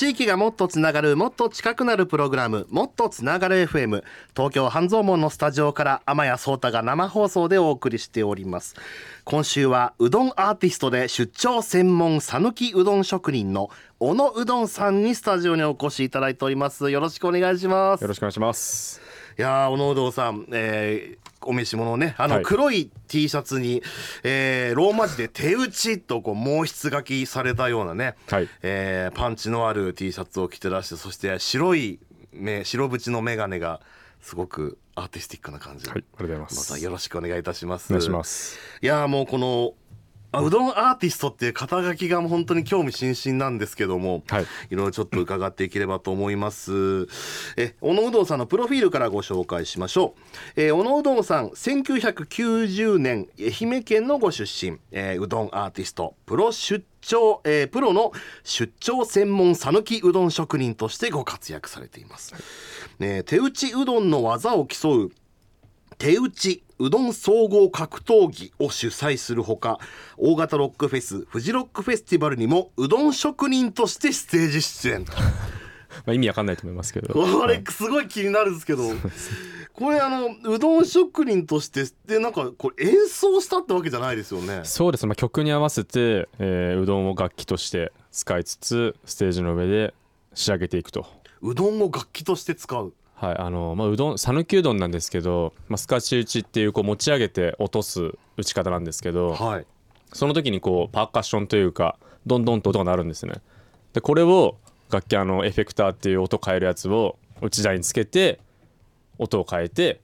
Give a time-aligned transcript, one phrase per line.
[0.00, 4.02] 地域がもっとつながるもっと近くなるプログラムもっとつながる FM
[4.34, 8.76] 東京半蔵門のスタジオから天谷壮太が生放送でお送りしております。
[9.24, 13.68] 今週はうどんアーティストで出張専門さぬきうどん職人の
[13.98, 16.90] 小野うどんさんにスタジオにお越しいただいております。
[16.90, 18.00] よろしくお願いします。
[18.00, 19.09] よろしくお願いします。
[19.40, 22.44] やー小野うどんさん、えーお召し物ねあのはい。
[22.44, 23.82] 黒い T シャツに、
[24.22, 28.48] えーローマ字で「手打ち」とこう毛筆書きされたようなね、はい。
[28.62, 31.98] えーパンチのある T シャツを着てらしてそして白い
[32.32, 33.80] 目白縁の眼鏡が
[34.20, 35.84] すごくアーティスティックな感じ。
[35.86, 37.86] で、はいありがとうございまますたよろしくお願いいたします。
[37.90, 38.58] お願いします。
[38.82, 39.72] いやーもうこの
[40.32, 47.08] あうどんアーティストっていう肩書きが本当に興味津々なんですけども、はいいろいろちょっと伺っていければと思います。
[47.56, 50.14] え、小野うどんさんのプロフィールからご紹介しましょ
[50.56, 50.60] う。
[50.60, 58.12] えー小野うどんさん、1990年愛媛県のご出身、えーうどんアーティスト、プロ出張、えープロの
[58.44, 62.34] 出張専門讃岐うどん職人としてご活躍されています。
[63.00, 65.12] ね、手打ちうどんの技を競う
[65.98, 69.78] 手打ちうどん総合格闘技を主催するほか
[70.16, 75.04] 大型ロックフェスフジロックフェスティバルにもうどん職人としてステージ出演。
[76.06, 77.12] まあ意味わかんないと思いますけど。
[77.12, 78.84] これすごい気になるんですけど
[79.74, 84.62] これあのうどん職人としてでなんかこれ演奏したってわけじゃないですよね。
[84.64, 85.02] そうです。
[85.02, 89.92] ね、まあ、曲に合わせて、えーうどんを楽器として使いつつステージの上で
[90.34, 91.06] 仕上げていくと。
[91.42, 99.66] うどんを楽器として使うはいあのまあ、うどん讃岐うどんなんですけど、まあ、スカチ打ちっていうこう持ち上げて落とす打ち方なんですけどはい。
[100.12, 103.34] その時にこうパーカッションというかどんどんと音が鳴るんですね。
[103.92, 104.56] でこれを
[104.90, 108.40] 楽器あのエフェクターっていう音変えるやつを内台につけて
[109.18, 110.00] 音を変えて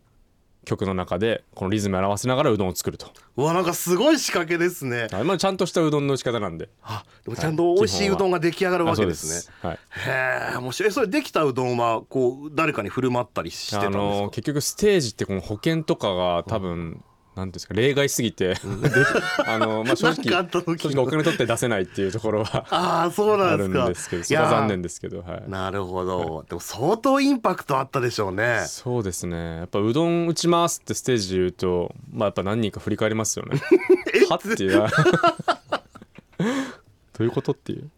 [0.67, 5.07] 曲の中でこのリズムに合わせながらうどんを作ると、うわなんかすごい仕掛けですね。
[5.11, 6.69] はいまあ、ちゃんとしたうどんの打ち方なんで。
[6.83, 9.55] あでもちゃんと美味しいうどんが出来上がるわけですね。
[9.63, 9.79] はい。
[10.07, 10.89] へえ面白い。
[10.89, 14.05] えそれできたうどんはこう誰かに振る舞ったりしてたあんですか？
[14.05, 17.03] の結局ステージってこの保険とかが多分、
[17.37, 18.57] なんですか例外すぎて、で
[19.47, 23.79] あのまあ正直正直お金取って出せないっていうところはああそうなあんですか。
[23.79, 25.43] るんですけどそれは残念ですけどはい。
[25.47, 28.65] なるほど、でも相当インパクトあったでしょうね。
[28.67, 29.57] そうですね。
[29.59, 33.61] やっぱうどん打ちますってステージで言うとまあやっぱ何人か振り返りますよね。
[34.31, 34.87] はっていう。
[37.19, 37.91] どういうことっていう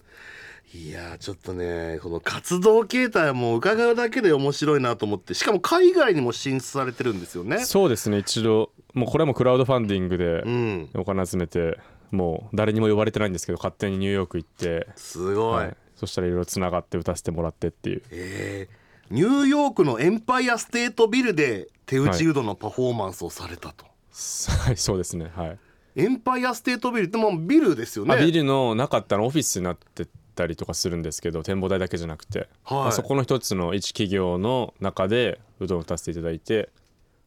[0.75, 7.65] いやーちょっとねこの活動形態も伺うだけで面白いなと思ってしかも海外にも進出されてるんですよね。
[7.65, 10.91] そうですね一度もうこれはもうクラウドファンディングでうん。
[10.95, 11.79] お金集めて
[12.11, 14.89] もう誰にも呼ばれてないんですけど勝手にニューヨーク行って。
[14.97, 18.03] すごい、はい、そしたらいろいろつながって歌わせてもらってっていう。
[18.11, 25.59] えーニューヨークのエンパイアステートビルで手打ちうどんのパフォーマンスをされたと、はいそうですねはい、
[25.97, 28.15] エンパイアステートビルってもうビルですよね。
[28.15, 30.07] あビルの中ってあのオフィスになって
[30.39, 32.79] たりとかするんですけど展望台だけじゃなくて、はい。
[32.79, 36.69] まあそこの一つの一企業の中でうどんを歌わせていただいて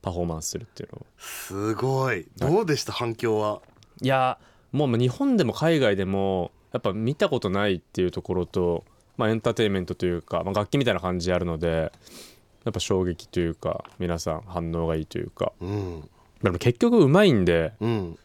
[0.02, 1.06] パフォーマンスするっていうのを。
[1.18, 2.26] すごい。
[2.38, 3.62] どうでした反響は？
[4.02, 4.38] いや
[4.72, 8.86] もう日本でも海外でもやっぱ見たことないっていうところと、
[9.18, 11.92] まあ、エンターテインメントというか、まあ、楽器みたいな感じであるので
[12.64, 15.52] やっぱ衝撃というか皆さん反応がいいというか。
[15.60, 16.10] うん。
[16.42, 18.18] でも結局うまいんで、うん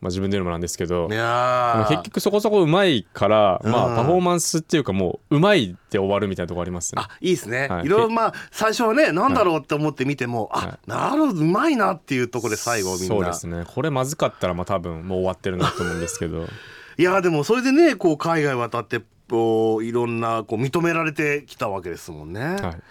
[0.00, 1.08] まあ、自分で言うのもなんですけど。
[1.10, 1.88] いやー。
[1.88, 3.92] 結局そこそこうまいから、まうん。
[3.94, 7.02] あパフォーマンスっていうかもううまいで終わるみたいなとこありますね。
[7.02, 7.86] あいいですね、はい。
[7.86, 13.06] い、ろいろまあ最初はねなんだろうって思って見ても、はあなるほどうまいなっていうところで最後みんな。
[13.06, 13.64] そうですね。
[13.66, 16.46] これまずかったらまあ多分もう終わってるなと思うんですけど。
[16.98, 22.82] いやでもそれでねこう海外渡ってこういろんなこう認められてきたわけですもんね、はい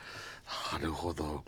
[0.72, 1.44] なるほど。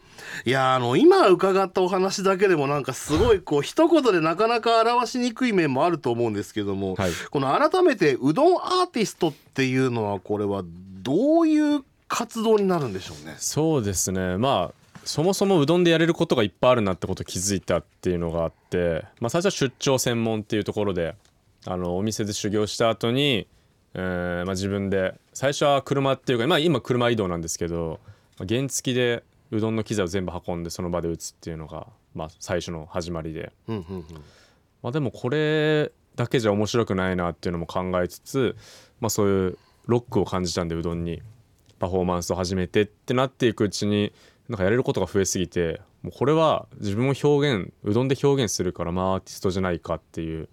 [0.46, 7.12] いやあの今伺ったお話だけでもなんかすごいこう一言でなかなか表しにくい面もあると思うんですけども、はい。
[7.30, 10.64] この改めてうどんアーティストっていうのはこれは
[11.04, 13.36] どういう活動になるんでしょうね？
[13.38, 14.38] そうですね。
[14.38, 21.16] まあそもそもうどんでやれることがいっぱいあるなってこと気づいたっていうのがあって、まあ、最初は出張専門っていうところで
[21.66, 23.48] あのお店で修行した後に、
[23.94, 34.06] えーまあ、自分で最初は車っていうか、まあ、今車移動なんですけどまあ原付でうどんの機材を全部運んでその場で打つっていうのが、まあ、最初の始まりで、うんうんうん。
[34.84, 38.56] まあ、でもこれだけじゃ面白くないなっていうのも考えつつ、
[39.00, 41.22] まあ、そういうロックを感じたんでうどんに
[41.80, 44.12] パフォーマンスを始めてってなっていくうちに
[44.50, 50.50] なんかやれることが増えすぎてもうこれは自分を表現うどんで表現するからまあアーティストじゃないかっていう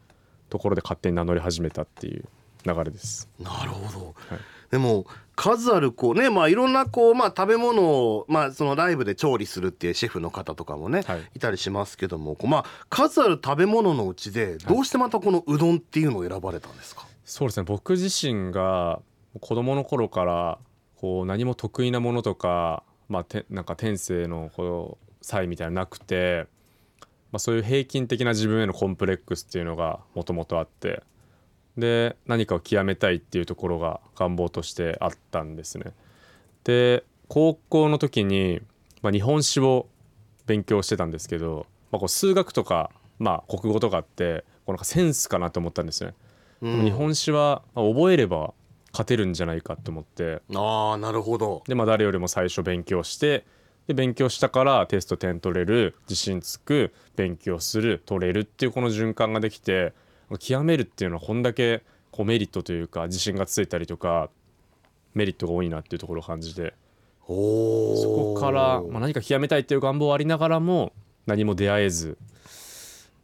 [0.51, 2.25] ところで勝手に名乗り始めたっていう
[2.65, 3.29] 流れです。
[3.39, 4.39] なるほど、はい。
[4.71, 11.23] でも数あるこうねまあいろんなこうまあ食べ物をまあそのライブで調理するっていうシェフの方とかもね、はい。
[11.35, 17.65] い、たりしますけどもこうまあ数ある食べ物のうちでどうしてまたこのうどんっていうのを選ばれたんですか、そうですね。
[17.65, 19.01] 僕自身が
[19.41, 20.59] 子供の頃から
[20.97, 26.47] ここう何も得意なものとか,、まあ、てなんか天性のこう才みたいなのなくて、
[27.31, 31.03] まあ、そういう平均的な自分へのコンプレックスっていうのがもともとあって
[31.77, 35.93] で何かを極めたいっていうところが願望としてあったんですね。
[36.65, 38.61] で高校の時に、
[39.03, 39.87] まあ、日本史を
[40.47, 46.15] 勉強してたんですけど、まあ、こう数学とか、まあ、国語とかってこうなんかセンスかなと思ったんですね。
[46.63, 48.55] うん日本史はまあ覚えれば
[48.93, 53.45] 勝てるんじゃないかと思ってああなるほどで、まあ、誰よりも最初勉強して
[53.87, 59.93] で勉強したからテスト点取れる自信つく勉強する取れるっていうこの循環ができて
[60.39, 64.31] 極めるっていうのはこんだけこうメリットというか自信がついたりとか
[65.15, 66.75] メリットが多いなっていうところを感じて。
[67.27, 70.93] そこから、まあ、何か極めたいっていう願望はありながらも
[71.25, 72.19] 何も出会えず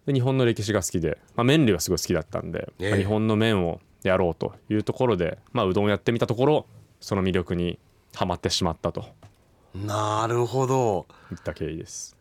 [0.06, 2.91] で日本の歴史が好きで、まあ、麺類はすごい好きだったんで、ええ。
[2.91, 6.67] まあ日本の麺をやろうというところで、まあ、うどんをやってみたところ
[7.00, 7.79] その魅力に
[8.14, 9.05] はまってしまったと。
[9.75, 11.06] なるほど。
[11.31, 12.17] いった経緯です。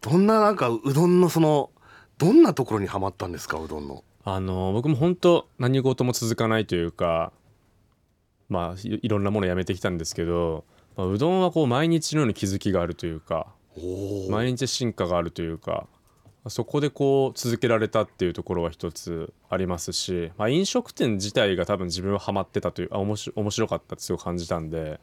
[0.00, 1.70] どんななんかうどんのその
[2.18, 7.32] どんなところにはまったんですかうどんのあの僕も本当何事も続かないというか
[8.48, 10.64] まあいいろんなものやめてきたんですけど、
[10.96, 13.46] まあ、うどんはこう毎日のように気づきがあるというか
[13.76, 15.86] お毎日進化があるというか
[16.48, 25.00] そこでこう続けられたっていうところは一つありますし、まあ、飲食店自体が多分自分はハマってたというあ面白面白かったってすごい感じたんで、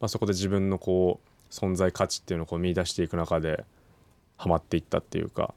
[0.00, 3.64] まあ、そこで自分のこう存在価値っていうのをこう見出していく中で
[4.36, 5.54] ハマっていったっていうか、まあ、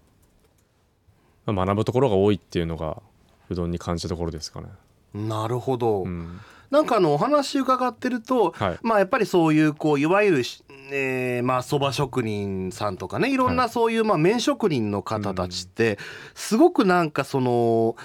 [1.54, 3.02] 学ぶところが多いっていうのが
[3.50, 4.68] うどんに感じたところですかね。
[5.14, 6.40] なるほど、うん。
[6.70, 8.80] なんかあのお話伺ってると、はい。
[8.82, 15.98] まあやっぱりそういうこういわゆるし、えーまあ蕎麦職人さんとかねいろんはなそういうまあ麺職人の方たちって
[16.34, 17.96] すごくなんかその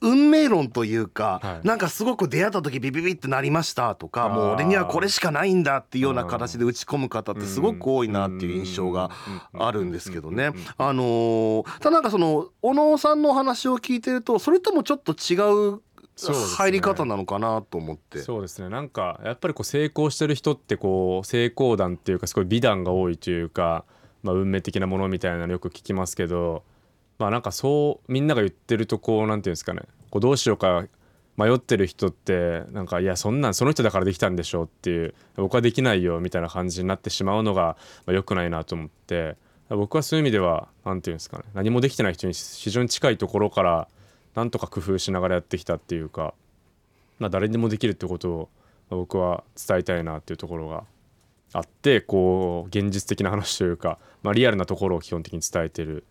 [0.00, 9.10] 運命論というか、はいなんかすごく出会った時ビビビってなりましたとかもう俺にはこれしかないんだっていうような形で打ち込む方ってすごく多いなっていう印象が
[9.52, 10.52] あるんですけどね。
[10.78, 15.36] あのーただなんかその小野さんのお話を聞いてるとそれともちょっと違
[15.76, 15.80] う
[16.56, 18.20] 入り方なのかなと思って。
[18.20, 23.84] そうですねなんかやっぱりこう成功してる人ってこう成功談っていうかすごい美談が多いというか、
[24.22, 26.62] まあ、運命的なものみたいなのよく聞きますけど
[27.20, 29.82] まあなんかそうみんなが言ってるとこうなんていうんですかね。
[30.10, 30.86] こうどうしようか
[31.36, 37.76] 迷ってる人ってなんかいやそんなんその人だからできたんでしょうっていう僕はできないよみたいな感じになってしまうのが
[38.06, 39.36] まあ良くないなと思って
[39.68, 41.44] 僕はそういう意味ではなんていうんですかね。
[41.54, 43.88] 何もできてない人に非常に近いところから
[44.34, 46.34] なんとか工夫しながらやってきたっていうか
[47.20, 48.48] まあ、誰にでもできるってことを
[48.88, 50.84] 僕は伝えたいなっていうところが
[51.52, 56.04] あってこう現実的な話というか、まあ、リアルなところを基本的に伝えてる。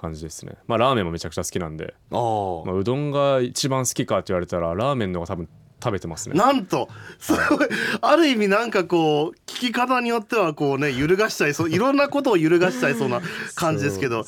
[0.00, 0.54] 感じですね。
[0.66, 2.66] まあラーメンもめちゃくちゃ好きなんで、あー。
[2.66, 5.48] まあ、うどんが一番好きかって言われたらラーメンの方が多分
[5.82, 6.36] 食べてますね。
[6.36, 6.88] なんと
[7.18, 7.68] すごい
[8.00, 13.20] ある意味なんかこう聞き方によってはこうね揺るがしちゃいそう いろんなことを揺るがしちゃいそうな
[13.54, 14.20] 感じですけど。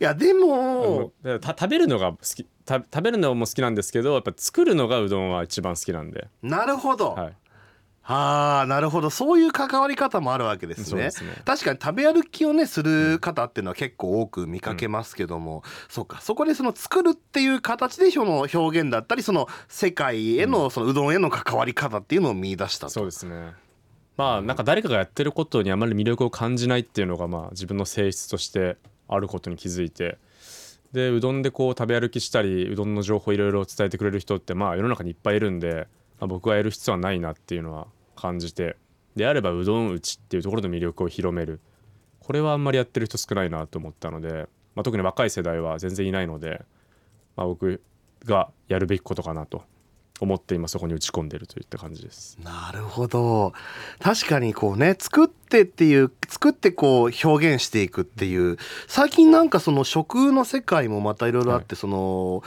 [0.00, 7.36] いやであのも食べるのが好きた食べるのも好きなんですけどやっぱ作るのがうどんは一番好きなんで、なるほど、はい、
[8.12, 9.08] ああなるほど。
[9.08, 11.04] そういう関わり方もあるわけですね。
[11.04, 11.10] ね。
[11.44, 16.20] 確かに食べ歩きをねする方っていうのは結構多く見かけますけども、そうか。
[16.20, 23.52] そこでその作るっていう形でその表現だったりその世界へのそのうどんへの関わり方っていうのを見出したと、そうですね。
[24.16, 30.18] まあなんか誰かがやってることにあまり魅力を感じないっていうのがまあ自分の性質としてあることに気づいて。
[30.92, 35.86] でうどんでこう食べ歩きしたりうどんの情報いろいろ伝えてくれる人ってまあ世の中にいっぱいいるんで、
[36.18, 37.86] まあ、僕はやる必要はないなっていうのは
[38.20, 38.76] 感じて
[39.16, 41.60] であればうどん打ちっていうところの魅力を広める。
[42.20, 44.46] これはあんまりやってる人少ないなと思ったので、
[44.76, 46.62] まあ、特に若い世代は全然いないので、
[47.34, 47.82] まあ、僕
[48.24, 49.64] がやるべきことかなと
[50.20, 52.38] 思って今そこに打ち込んでるといった感じです。
[52.44, 53.52] なるほど。
[53.98, 62.42] 確かにこうね作ってっていう作ってこう表現していくっていう最近なんかその食の世界もまたいろいろあって、その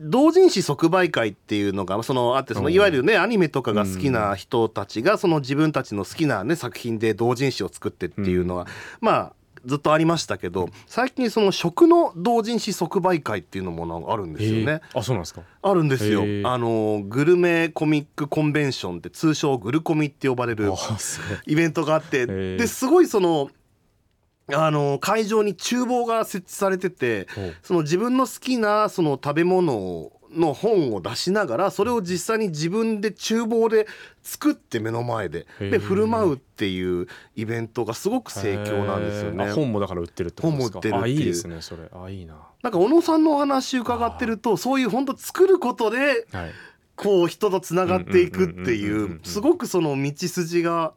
[0.00, 2.74] 同人誌即売会っていうのがそのあってそのうん。
[2.74, 8.66] いわゆるねアニメとかが好きな人たちがその自分たちの好きなね作品で同人誌を作ってっていうのは、
[9.00, 9.32] まあ
[9.66, 14.80] ずっとありましたけど最近その食の同人誌即売会っていうのもあるんですよね。
[14.94, 15.42] あそうなんですか。
[15.60, 16.22] あるんですよ。
[16.44, 20.72] あのグルメコミックコンベンションって通称グルコミって呼ばれる
[21.46, 22.56] イベントがあってー。
[22.56, 23.50] ですごいその
[24.54, 27.26] あの会場に厨房が設置されてて
[27.62, 33.86] その自分の好きなその食べ物の本を出しながらそれを実際に自分で厨房で
[34.22, 39.50] 作って目の前でで振る舞うっていうイベントがすごく盛況なんですよね。
[39.50, 40.80] 本もだから売ってるってことですか？
[40.80, 41.18] 本も売ってるっていう。
[41.18, 41.88] あいいですねそれ。
[41.92, 42.34] あいいな。
[42.62, 46.52] なんか小野さんのお話伺ってるとそういう本当作ることではい。
[46.96, 49.20] こう人とつながっていくっていううん。
[49.22, 50.92] すごくその道筋が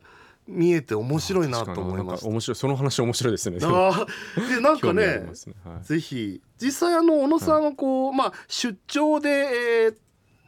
[0.49, 3.59] 見えて面白いなと思いまし面白いその話面白いですね。
[3.61, 4.55] あー。
[4.55, 5.25] でなんかねね。
[5.63, 5.83] はい。
[5.83, 9.95] ぜひ実際あの小野さんはこう、まあ出張で、えー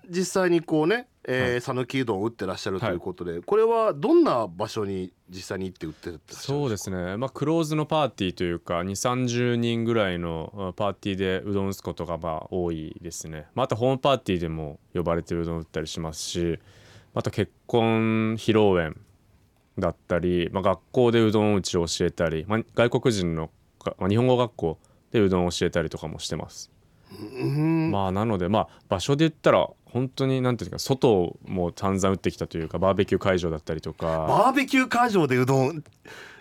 [0.10, 1.62] 実際にこうねはい。
[1.62, 6.41] 讃岐、うどんを打ってらっしゃるということで、これはどんな場所に実際に行って売ってるんですか？
[6.41, 16.60] そうですね、まあ、クローズのパーティーというか2 3 0人ぐらいのあパーティーでうどん打つことがまあ多いですね、まあ、あとホームパーティーでも呼ばれてうどん打ったりしますし
[17.13, 19.00] あと結婚披露宴
[19.81, 23.50] だったり、まあ、学校でうどん打ちを教えたり、まあ、外国人の
[23.83, 24.79] が、まあ、日本語学校
[25.11, 26.71] でうどんを教えたりとかもしてます。
[27.11, 27.91] うん。
[27.91, 34.05] まあなのでまあ場所で言ったら本当になんていうか外も散々打ってきたというかバーベキュー会場だったりとか。
[34.05, 35.83] バーベキュー会場でうどん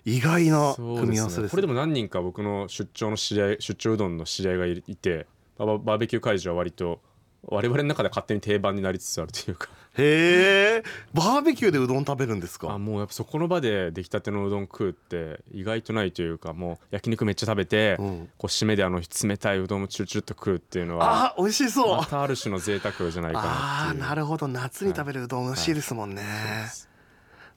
[0.05, 1.49] 意外な組み合わせですね。
[1.49, 5.27] これでも何人か僕の出張の知り合い出張うどんの知り合いがいいて
[5.59, 7.01] バーベキュー会場は割と
[7.43, 9.69] 我々の中で勝手に定番になりつつあるというか
[9.99, 10.83] へえ。
[11.13, 18.29] バーベキューでうどん食べるんですあかもうやっぱそこの場で出来たてのうどん食うって意外とないというかもう焼肉めっちゃ食べて、うん。
[18.39, 21.97] こう締めであの冷たいうどんもチュルチュルっと食うっていうのはあー美味しそう。
[21.97, 24.47] またある種の贅沢じゃないかなあなるほど。
[24.49, 26.23] 夏に食べるうどん美味しいですもんね、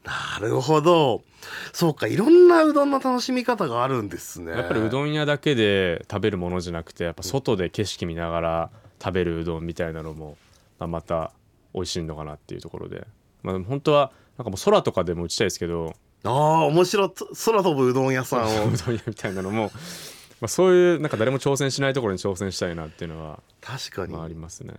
[0.04, 1.24] なるほど。
[1.72, 4.52] そうかいろんなうどんの楽しみ方があるんですね。
[4.52, 8.70] やっぱりうどん屋だけで食べるものじゃなくてやっぱ外で景色見ながら
[9.02, 10.38] 食べるうどんみたいなのも、
[10.80, 11.32] まあ、また
[11.74, 13.08] 美味しいのかなっていうところで、
[13.42, 15.94] まあ、本当はなんかもう空とかでも打ちたいですけど。
[16.24, 17.12] ああ面白い。
[17.12, 18.68] と空飛ぶうどん屋さんを。
[18.72, 19.72] うどん屋みたいなのも、
[20.42, 24.74] まあ、そういうなんか誰も挑戦しないところに挑戦したいなっていうのは、確かに、まあ、ありますね。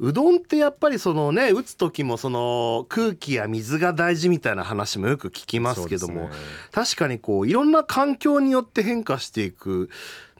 [0.00, 6.30] うどんってやっぱりそのね打つ時もその空気や水が大事みたいな話もよく聞きますけども、ね。
[6.72, 9.90] 確かにこういろんな環境によって変化していく。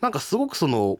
[0.00, 0.98] なんかすごくその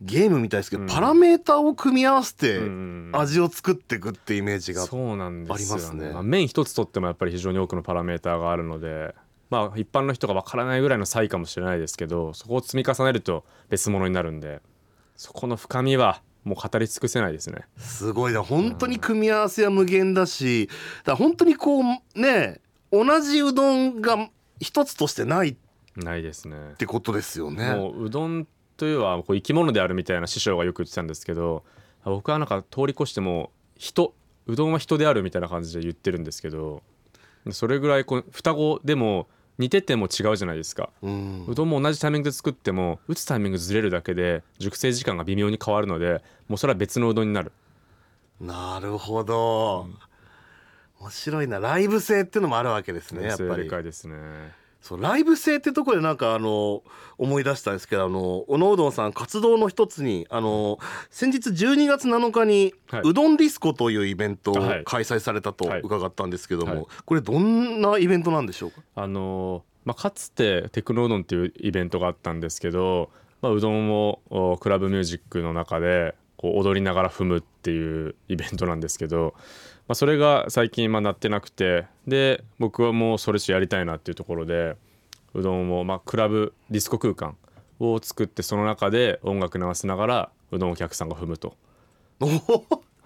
[0.00, 0.88] ゲームみたいですけど、うん。
[0.88, 6.10] パラメーターを組み合わせてうん味を作っていくってイメージが、そうなんですよありますね。
[6.10, 9.14] まあ、麺一つとってもやっぱり非常に多くのパラメーターがあるので
[9.50, 14.60] まあ一般の人がわからないぐらいの差異かもしれないですけどそこを積み重ねると別物になるんで
[15.16, 17.62] そこの深みはもう語り尽くせないですね。
[17.78, 18.32] すごい。
[18.32, 20.68] な本当に組み合わせは無限だし
[21.04, 22.60] だ本当にこうね
[22.92, 24.28] 同じうどんが
[24.60, 25.56] 一つとしてないっ
[25.96, 26.56] ないですね。
[26.78, 27.72] てことですよね。
[27.72, 31.64] もううどんというのはこう生き物であるみたいな師匠がよく言ってたんですけど
[32.04, 34.14] 僕はなんか通り越しても人
[34.46, 36.82] うどんは人であるみたいな感じで言ってるんですけど
[37.50, 39.28] それぐらいこう双子でも
[39.58, 40.90] 似てても違うじゃないですか。
[41.00, 41.44] うん。
[41.46, 47.52] うどんも同じタイミングで作っても打つタイミングずれるだけで熟成時間が微妙に変わるのでもうそれは別のうどんになる。
[48.40, 49.86] なるほど、
[51.00, 51.60] 面白いな。
[51.60, 53.64] ライブ性っていうのもあるわけですねやっぱり。
[53.64, 54.16] 正解ですね
[54.84, 56.82] そうライブ性ってところでなんかあの
[57.16, 63.00] 思い出したんですけどあの小野うどんさん活動の一つにあの先日12月7日に、はい。
[63.02, 64.84] うどんディスコというイベントをはい。
[64.84, 65.80] 開催されたとはい。
[65.80, 66.86] 伺ったんですけども、はい。
[67.06, 68.82] これどんなイベントなんでしょうか？
[68.94, 73.08] あのーまあ、かつてテクノうどんっていうイベントがあったんですけど、
[73.40, 79.34] まあ、うどんをおクラブミュージックの中でこう踊りながら踏むっていうイベントなんですけど、
[79.86, 84.76] まあ、それが最近まあなってなくてで僕はもうそれしやりたいなっていうところで
[85.34, 87.36] うどんをまあクラブディスコ空間
[87.80, 91.56] を作ってその中で音楽流しながらうどんをお客さんが踏むと。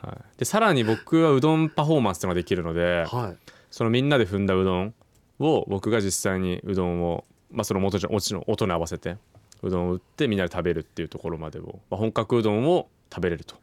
[0.00, 4.94] はい、でさらに僕はうどんパフォーマンスっていうのができるので、はいそのみんなで踏んだうどん
[5.38, 9.16] を僕が実際にうどんを、まあ、その元々の音に合わせて
[9.62, 13.56] うどんを打ってみんなで食べるっていうところまでを、まあ、本格うどんを食べれると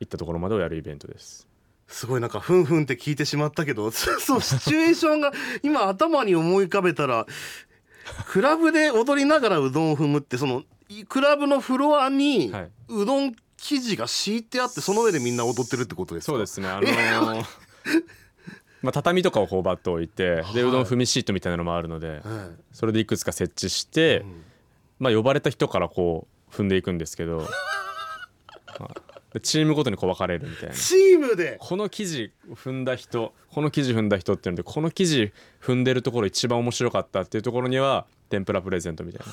[0.00, 1.46] いったところまでをやるイベントです。
[1.90, 5.32] すごいなんかふんふんって聞いてしまったけど そうシチュエーションが
[5.62, 7.26] 今頭に思い浮かべたら
[8.28, 12.70] クラブで踊りながらうどんを踏むってそのいクラブのフロアにはい。
[12.88, 16.32] うどん生地が敷いてあってその上でみんな踊ってるってことですか？
[16.32, 16.68] そうですね。
[16.68, 17.44] あのー
[18.82, 22.22] まあ、畳とかをこうバッと置いてでうどん踏みシートみたいなのもあるのではい。
[22.72, 24.24] それでいくつか設置して、
[24.98, 27.46] まあ、呼ばれた人からこう踏んでいくんですけど、
[28.80, 29.00] まあで
[29.38, 30.74] チームごとにこう分かれるみたいな。
[30.74, 31.56] チームで？
[31.60, 35.32] この生地踏んだ人この生地踏んだ人っていうのでこの生地
[35.62, 39.32] 踏んでるところ一番面白かったっていうところには天ぷらプレゼントみたいな。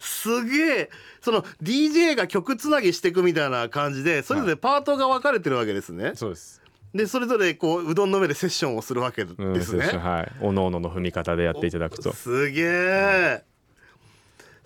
[0.00, 0.90] すげえ。
[1.20, 6.62] その DJ が曲つなぎしていくみたいな感じでそれぞれパートが分かれてるわけですね、そうです、
[6.94, 10.32] でそれぞれこううどんの上でセッションをするわけでうん、すね、そうはい。
[10.40, 12.12] おのおのの踏み方でやっていただくと。
[12.12, 13.44] すげえ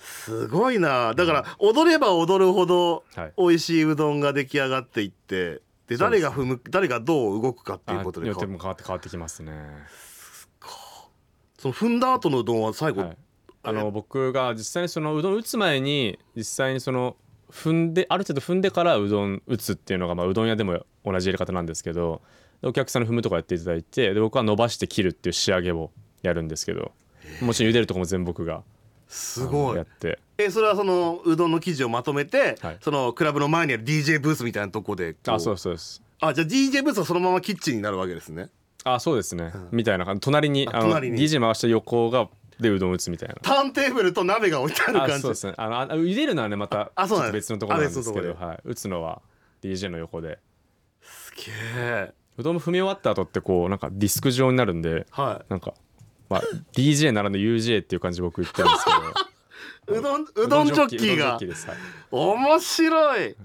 [0.04, 1.14] すごいな。
[1.14, 3.32] だから踊れば踊るほどはい。
[3.36, 9.52] 美味しいうどんが出来上がっていってで誰が踏む誰がどう動くかっていうことであによって変わも変わって変わってきますね、
[11.58, 13.16] その踏んだ後のうどんは最後、はい、
[13.62, 17.16] あの僕が実際にそのうどん打つ前に実際にその
[17.50, 22.22] 踏んである程度踏んでからうどん打つっていうのが、まあ、うどん屋でも同じやり方なんですけど
[22.62, 25.90] でお客さんの踏むとこやっていただいてで僕は伸ばして切るっていう仕上げを
[26.22, 26.92] やるんですけど
[27.40, 28.62] もちろん茹でるとこも全部僕が
[29.08, 29.76] すごい。
[29.76, 30.18] やって。
[30.36, 32.78] えそれはそのうどんの生地をまとめて、はい。
[32.80, 36.02] そのクラブの前にある DJ ブースみたいなとこでこあそうそうです。
[36.20, 38.48] あじゃあ DJ ブースはそのままキッチンになるわけですね。
[38.84, 40.20] あそうですね、みたいな感じ。
[40.20, 41.18] 隣にあの隣に。
[41.18, 42.28] DJ 回した横が
[42.60, 43.34] でうどん打つみたいな。
[43.42, 45.22] ターンテーブルと鍋が置いてあるあ感じ。
[45.22, 45.54] そうですね。
[45.56, 49.22] あのあ茹でるのはねまたあそうなん別のところなんですけど、はい、打つのは
[49.62, 50.38] DJ の横で。
[51.00, 52.12] すげえ。
[52.36, 55.74] うどん踏み終わった後ってこうなんかディスク状になるんではなんか、
[56.28, 58.90] まあ、DJ ならぬ UJ っていう感じで僕言ってるんですけ
[59.92, 59.96] ど。
[59.96, 61.38] い、 うどんうどんジョッキーが
[62.10, 63.36] 面白い。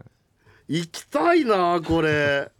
[0.67, 2.51] 行きたいなこれ。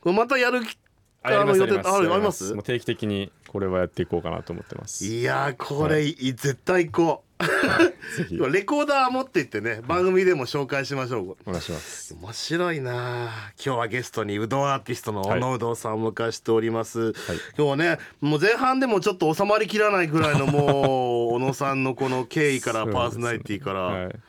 [0.00, 0.76] こ れまたやる気
[1.22, 1.88] あやりますやります。
[1.88, 2.54] ああります？
[2.54, 5.04] もう定期的にこれはやっていこうかなと思ってます。
[5.04, 6.14] いやーこれ、い。
[6.14, 7.30] 絶対行こう。
[8.52, 11.36] レコーダー持って行ってね番組でも紹介しましょう。
[11.46, 12.14] お願いします。
[12.14, 15.40] 面白いなあ今日はゲストにうどんアーティストのはい。
[15.40, 17.12] 小野うどんさんをお迎えしております、
[17.56, 24.20] 今日はねもう前半でもちょっと収まりきらないぐらいのもう 小野さんのこの経緯からパーソナリティからはい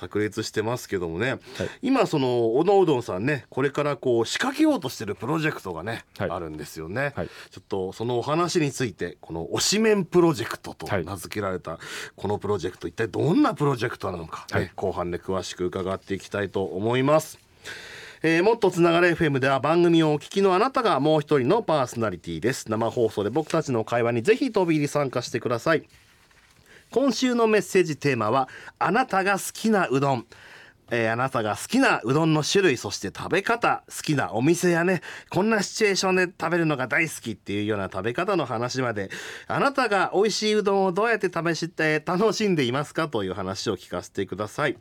[0.00, 1.38] 炸裂してますけどもね、
[1.82, 6.30] 今その小野うどんさんねこれからこう仕掛けようとしてるプロジェクトがね、はい。
[6.30, 7.28] あるんですよね、はい。
[7.50, 11.04] ちょっとそのお話についてこの推しメンプロジェクトとはい。
[11.04, 11.78] 名付けられた
[12.16, 14.72] このプロジェクト一体どんなプロジェクトなのか、ねはい。
[14.74, 17.38] 後半で詳しく伺っていきたいと思います。
[18.22, 22.70] えーもっとつながれ FM では番組をお聞きのあなたがもう一人のパーソナリティです。
[22.70, 25.84] 生放送で僕たちの会話にぜひ飛び入り参加してください
[26.90, 30.26] 今週のメッセージテーマはあなたが好きなうどん。
[30.92, 39.08] えーあなたが好きなうどんの種類そして食べ方好きなお店やねこんなシチュエーションで食べるのが大好きっていうような食べ方の話まで
[39.46, 44.76] あなたが美味しいうどんをどうやって食べして楽しんでいますかという話を聞かせてください。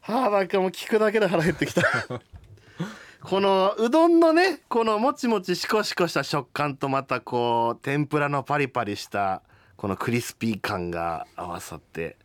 [0.00, 1.82] はあなんかもう聞くだけで腹減ってきた。
[3.24, 9.40] このうどんのねこのもちもちしこしこした食感とまたこう天ぷらのパリパリした
[9.76, 12.16] このクリスピー感が合わさって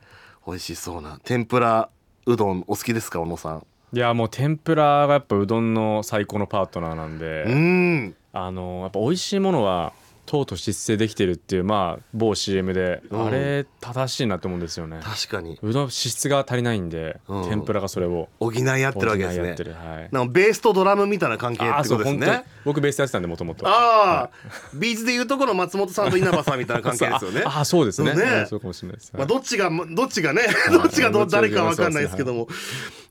[0.46, 1.90] 美味しそうな天ぷら
[2.26, 3.66] うどんお好きですか小野さん？
[3.94, 8.16] いやもう天ぷらがやっぱうどんの最高のパートナーなんで、うーん。
[8.34, 9.94] あのやっぱ美味しいものは
[10.30, 13.26] とうとう失勢できてるっていうまあ某 CM で、うん。
[13.26, 15.00] あれ正しいなと思うんですよね。
[15.02, 15.58] 確かに。
[15.64, 17.50] うどん脂質が足りないんで、うん。
[17.50, 18.30] 天ぷらがそれを。
[18.40, 19.56] 補い合ってるわけですね。
[19.58, 20.10] 補いはい。
[20.12, 22.44] なんかベースとドラムみたいな関係ってことですね。
[22.64, 24.30] 僕ベースやってたんでもともとああ
[24.76, 27.42] ビーズでいうとこの松本さんと稲葉さんみたいな関係ですよね。
[27.48, 28.12] ああそうですね。
[28.12, 28.32] そうね。
[28.42, 32.48] うんそうかもしれないです、まあ、どっちがどっちがね どっちが誰かわかんないですけども。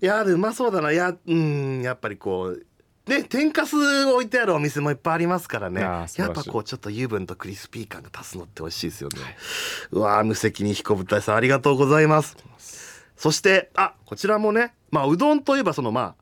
[0.00, 0.92] いやでうまそうだな。
[0.92, 2.62] いやうんやっぱりこう
[3.08, 5.80] ね天かす置いてあるお店もいっぱいありますからね。
[5.80, 9.18] やっぱこうちょっと油分とクリスピー感が足すのって美味しいですよね、
[9.90, 12.36] うわー無責任彦舞台さんありがとうございます。
[13.16, 16.14] そしてあこちらもねまあうどんといえばそのまあ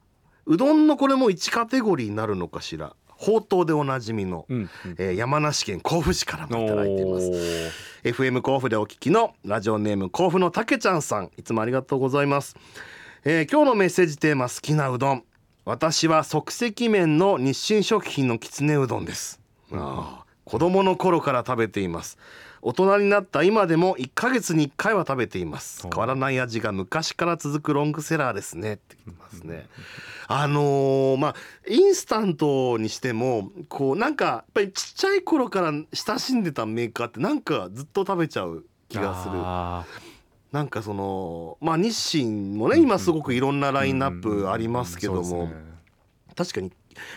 [0.47, 2.95] うどんのこれも1カテゴリーになるのかしら。
[3.19, 4.71] ほうとうでおなじみの、うんうん。
[4.99, 7.31] えー山梨県甲府市からもいただいています。
[8.05, 12.55] FM 甲府でお聞きのラジオネーム甲府のたけちゃんさんいつもありがとうございます、
[13.25, 15.25] えー今日のメッセージテーマ好きなうどん
[15.67, 19.41] 私は即席麺の日清食品のきつねうどんです、
[19.73, 22.19] ああ子供の頃から食べています。
[22.63, 25.85] 大人になった今でも1ヶ月に1回は食べています。
[25.85, 28.75] お変わらない味が昔から続くロングセラーですね。
[28.75, 29.67] って言いますね。
[30.29, 31.35] あのーまあ
[31.69, 39.35] インスタントにしてもこうなんかやっぱりちっちゃい頃から親しんでたメーカーってなんかずっと食べちゃう気がする。
[39.37, 39.85] あ
[40.57, 45.51] なんかそのまあ日清もねうん今すごくいろんなーラインナップありますけども
[46.35, 46.73] 確かに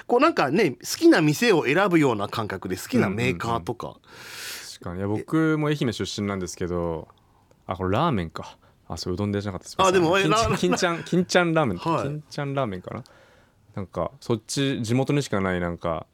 [0.08, 3.96] こうなんかね好きな店を選ぶような感覚で好きなメーカーとか、
[4.74, 5.00] 確かに。
[5.00, 7.08] いや僕も愛媛出身なんですけど
[7.66, 8.58] あこれラーメンか。
[8.90, 10.52] あそううどんでじゃなかったあでもえ金ちゃん。
[10.52, 12.04] ラ金ちゃん金ちゃんラーメン、はい。
[12.04, 13.04] 金ちゃんラーメンかな。
[13.74, 16.08] なんかそっち地元にしかないなんか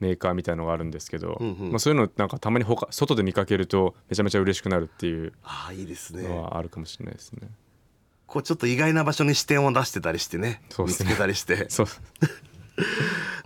[0.00, 1.70] メーカーみたいのがあるんですけど、うんうん。
[1.70, 6.28] まあ、そういうのなんかたまに他外で見かけるとめちゃめちゃ嬉しくなるっていうああいいですね。
[6.28, 7.48] のはあるかもしれないですね。
[8.26, 11.10] こうちょっと意外な場所に視点を出してたりしてね見つそうですね。
[11.10, 11.68] けたりして。
[11.70, 11.86] そう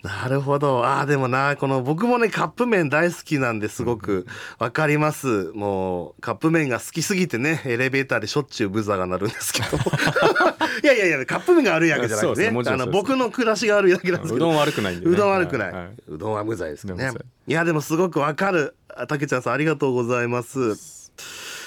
[0.03, 0.85] なるほど。
[0.85, 4.27] ああでもなこの僕もねカップ麺大好きなんですごく。
[4.59, 5.51] わかります。
[5.55, 9.77] もうカップ麺が好きすぎてねエレベーターでしょっちゅうブザーが鳴るんですけど。
[10.85, 12.63] いやいやいやカップ麺が悪いわけじゃなくてね。
[12.67, 14.47] あの僕の暮らしが悪いわけなんですけど。
[14.47, 15.89] うどん悪くないんで、ね、うどん悪くない、はい。
[16.09, 17.11] うどんは無罪ですけどね
[17.49, 18.77] いやでもすごくわかる。
[18.95, 20.77] あたけちゃんさんありがとうございます。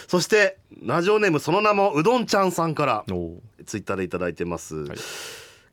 [0.07, 3.03] そしてラジオネームその名もうどんちゃんさんから
[3.65, 4.97] ツイッターでいただいてます、はい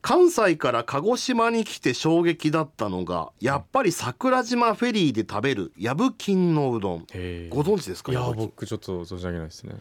[0.00, 7.06] 関西から鹿児島に来て衝撃だったのがやっぱり桜島フェリーで食べるやぶ金のうどん。
[7.50, 9.74] ご存知ですかいや僕ちょっと存じ上げないですね。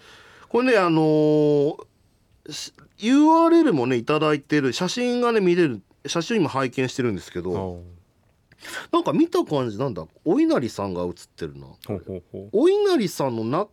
[0.50, 1.78] これねあのー
[2.50, 7.84] し URL もねいただいてる写真がね見れる写真今拝見してるんですけどお
[8.92, 11.68] なんか見た感じなんだお稲荷さんが写ってるな。
[11.88, 12.50] ほうほうほう。
[12.54, 13.70] お稲荷さんの中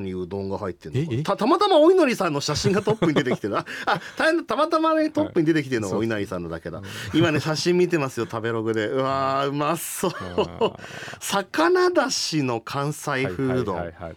[0.00, 6.00] にうどんが入ってるたたまたまお稲荷さんの写真がトップに出てきてる ああたたまたまねトップに出てきてるのがはい。
[6.00, 6.80] お稲荷さんのだけだ。
[7.12, 8.86] 今ね写真見てますよ食べログで。
[8.88, 10.12] うわーうまそう。
[10.12, 10.76] あ
[11.20, 14.16] 魚だしの関西ー風うどんはいはいはいはい。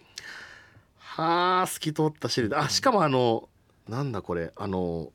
[0.98, 2.48] はあ透き通った汁。
[2.48, 3.48] であしかもあの
[3.88, 4.52] なんだこれ。
[4.56, 5.10] あの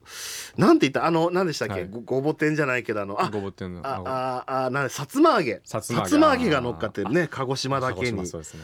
[0.58, 1.06] なんて言った？
[1.08, 1.88] あの何でしたっけ、はい。
[1.90, 5.62] ごごぼ天じゃないけどあのあごぼ天のあああなんでさつま揚げ。
[5.66, 6.50] さつま揚げ。
[6.52, 8.28] が乗っかってるね鹿児島だけに。
[8.28, 8.62] そうですね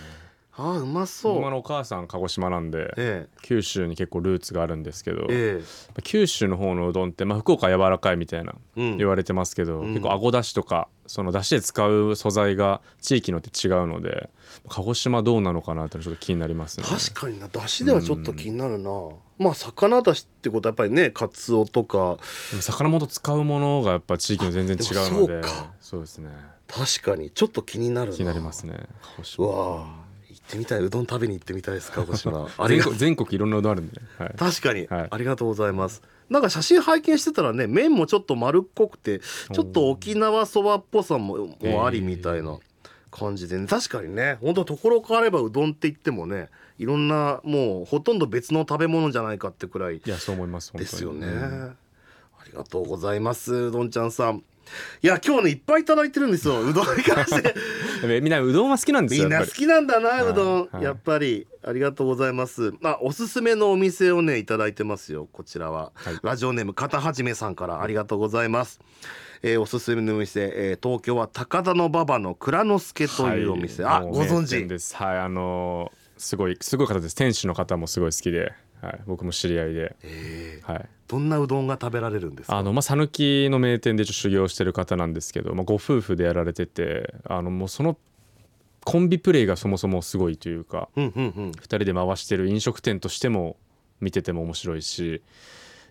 [0.57, 1.37] あーうまそう。
[1.39, 6.01] 今のお母さん鹿児島なんでえ九州に結構ルーツがあるんですけどええ。
[6.03, 8.97] 九州の方のうどんって、まあ、福岡は柔らかいみたいなえうん。
[8.97, 9.93] 言われてますけど、うん。
[9.93, 14.29] 結構あごだしとかそのだしで使う素材が地域によって違うので
[14.69, 16.85] 鹿児島どうなのかなってちょっと気になりますね。
[16.87, 18.91] 確かにな出汁ではちょっと気になるな、
[19.37, 22.17] まあ魚出汁ってことはやっぱりねカツオとか。
[22.51, 25.41] でも魚元使うものがやっぱ地域に全然違うので
[25.79, 26.29] そうですね。
[26.67, 28.17] 確かにちょっと気になるな。
[28.17, 28.73] 気になりますね
[29.17, 30.10] 鹿児う島わあ行
[30.51, 33.99] ってみたいうどん食べに行ってみたいです鹿児島ありが全国いろんなうどんあるんで。
[33.99, 35.07] ね、はい、確かに、はい。
[35.09, 36.01] ありがとうございます。
[36.29, 42.57] なんか写真拝見してたらね麺もちょっと丸っこくてちょっと沖縄そばっぽさももありみたいな
[43.09, 43.67] 感じでね。
[43.67, 44.37] 確かにね。
[44.41, 50.89] 本当ところ変わればうどんって言ってもねいろんなもうほとんど別の食べ物じゃないかってくらいいやそう思います本当に。
[50.91, 51.77] ですよね、うん
[52.41, 54.43] ありがとうございますうどんちゃんさん
[55.01, 56.61] いや今日ねいっぱいいただいてるんですよ。
[56.63, 57.53] うどんに関して。
[58.21, 62.73] みんなうどんは好きなんですみんな好きなんだなはいうどん、はいやっぱりありがとうございます。
[62.83, 66.17] あおすすめのお店をねいただいてますよこちらは、はい。
[66.23, 68.79] ラジオネーム片はじめさんからありがとうございます、
[69.43, 74.01] えーおすすめのお店、えー東京は高田馬場の蔵之助というお店、あはい。
[74.05, 74.67] もうご存知。
[74.67, 74.95] です。
[74.95, 77.15] はいあのーすごいすごい方です。
[77.15, 80.71] 店主の方もすごい好きで、はい、僕も知り合いで、えー。
[80.73, 82.57] はい、どんなうどんが食べられるんですか？
[82.57, 87.97] あのまあ讃岐の名店でちょっと修行してる方なんですけど、まあ、ご夫婦でやられててあのもうその
[88.83, 91.51] コンビプレイがそもそもすごいというかうんうんうん。
[91.51, 93.55] 2人で回してる飲食店としても
[93.99, 95.21] 見てても面白いし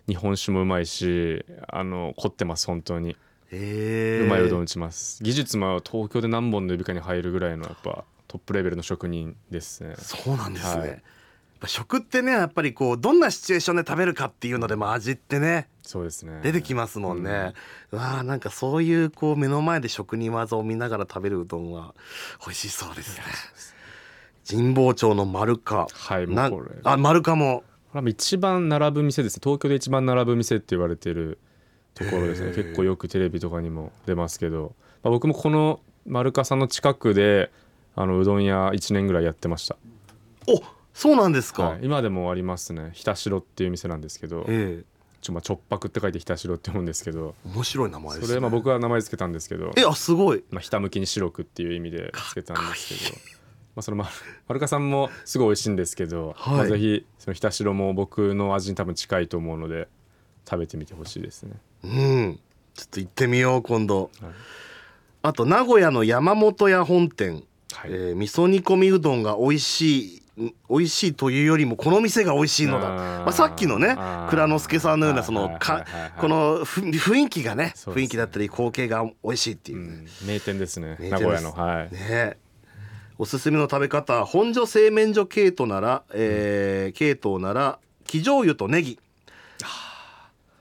[0.07, 3.15] 日本酒もうまいしあの凝ってます本当に。
[3.51, 4.25] えー。
[4.25, 5.23] うまいうどん打ちます。
[5.23, 9.95] 技術も東京で何本の指かに入るぐらいのやっぱトップレベルの職人ですね。
[9.97, 11.03] そうなんですね、はい
[11.67, 16.39] 食ってねやっぱりこうどんなシチュエーションで食べるかっていうのでも味ってねそうですね。
[16.41, 17.53] 出てきますもんね、
[17.91, 21.93] うわあなんかそういうこう目の前で職人技を見ながら食べるうどんは
[22.45, 23.23] 美味しそうですね。
[24.49, 27.63] 神保町の丸かはいもなうこれあ丸かも。
[27.91, 29.41] これは一番並ぶ店ですね。
[29.43, 31.39] 東京で一番並ぶ店って言われてる
[31.93, 32.53] ところですね。
[32.53, 37.51] 結構よくテレビとかにも出ますけど、まあ、僕もこの丸かさんの近くで
[37.95, 39.75] あのうどん屋1年ぐらいやってました、
[40.47, 40.61] お
[40.93, 42.91] そうなんですか、はい、今でもありますね。
[42.93, 44.83] ひたしろっていう店なんですけどえ
[45.21, 48.27] ちょ、まあ、直白って書いてひたしろって思うんですけどえ面白い名前ですね。
[48.27, 50.43] それまあ僕は名前つけたんですけどえあすごい。
[50.49, 53.17] まあ、ひたむきに白くっていう意味でつけたんですけど、
[53.75, 54.09] まあ、そのま
[54.47, 56.57] 丸かさんもすごい美味しいんですけど、はい。
[56.57, 59.87] まあ、ぜひそのひたしろも僕の味に多分近いと思うので
[60.49, 61.53] 食べてみてほしいですね。
[61.83, 62.39] うん。
[62.73, 64.11] ちょっと行ってみよう今度。
[64.21, 64.31] はい。
[65.23, 67.43] あと名古屋の山本屋本店。
[67.73, 67.91] はい。
[67.91, 72.89] えー味噌煮込みうどんが美味しいん美味しいというよりもこの店が美味しいのだ。
[72.89, 73.97] まあ、さっきのね
[74.29, 75.85] 蔵之介さんのようなそのか
[76.19, 79.79] このふ雰囲気がね雰囲気だったり光景が美味しいっていう。
[79.79, 80.07] うね、ん。
[80.25, 80.97] 名店ですね。
[80.99, 81.51] 名古屋の。
[81.51, 81.93] はい。
[81.93, 82.37] ね。
[83.17, 88.99] おすすめの食べ方本所製麺所系統なら、えー系統なら生醤油とネギ。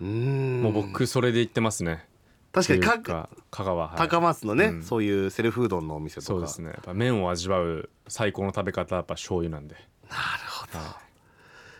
[0.00, 0.06] うー。
[0.06, 0.62] ん。
[0.62, 2.04] もう僕それで行ってますね
[2.52, 3.96] 確かにか香川はい。
[3.96, 4.82] 高松のね、うん。
[4.82, 6.26] そういうセルフうどんのお店とか。
[6.26, 6.70] そうですね。
[6.70, 9.74] やっぱ麺を味わう最高の食べ方はやっぱ醤油なんで。
[9.74, 9.84] なる
[10.48, 10.78] ほど。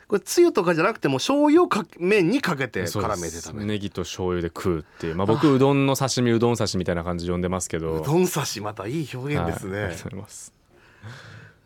[0.06, 3.66] これつゆとかじゃなくても醤油をかけ麺にかけて絡めてす食べる。
[3.66, 5.16] ネギと醤油で食うっていう。
[5.16, 8.00] まあ僕うどんの刺身うどん刺しみたいな感じで呼んでますけど。
[8.00, 9.84] うどん刺しまたいい表現ですね、はい。
[9.86, 10.52] ありがとうございます。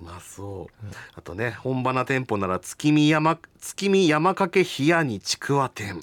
[0.00, 0.86] うまそう。
[1.14, 5.94] あとね本場店舗なら月見山月見山かけ冷やにちくわ店。
[5.94, 6.00] は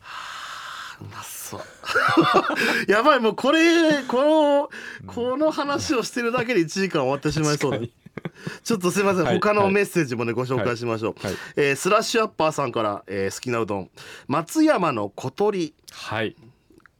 [0.00, 1.39] あうまそう
[2.88, 4.70] やばいもうこれこの
[5.06, 7.86] この話をしてるだけで1時間終わってしまいそうだ。
[8.64, 11.36] ちょっとすいません、はい他のメッセージもねご紹介しましょう、はい。
[11.56, 13.90] えースラッシュアッパーさんから、えー好きなうどん。
[14.28, 15.74] 松山の小鳥。
[15.92, 16.36] はい。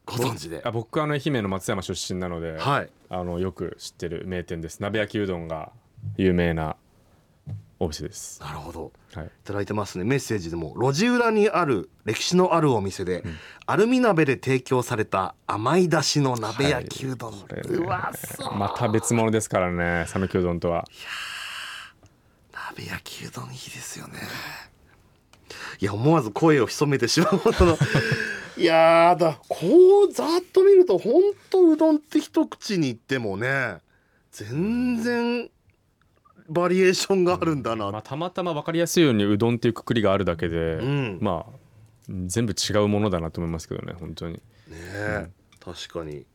[0.07, 0.63] ご存知で。
[0.65, 2.91] あ僕あの愛媛の松山出身なので、はい。
[3.09, 4.81] あのよく知ってる名店です。
[4.81, 5.73] 鍋焼きうどんが
[6.17, 6.77] 有名な
[7.83, 8.93] お店です、なるほど。
[9.15, 10.05] はい、いただいてますね。
[10.05, 13.25] メッセージでも路地裏にある歴史のあるお店で、
[13.65, 17.63] アルミ鍋で提供された甘い出汁の鍋焼きうどん、これね。
[17.71, 18.55] うわそう。
[18.55, 20.87] また別物ですからね讃岐うどんとは。
[22.53, 24.21] 鍋焼きうどんいいですよね。
[25.81, 27.79] いや思わず声を潜めてしまうほどの。
[28.59, 33.79] いやーだこうざっと見るとほんとうどんって一口にいってもね
[34.33, 35.51] 全然
[36.51, 41.19] バリエーションがあるんだな、まあ、たまたま分かりやすいようにうどんっていうくくりがあるだけで、うん。
[41.21, 41.61] まあ
[42.27, 44.35] 全部違うものだなと思いますけどね本当に。
[44.35, 45.29] ねえ、
[45.65, 46.27] 確かに。